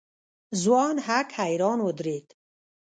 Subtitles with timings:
[0.61, 2.27] ځوان هک حيران ودرېد.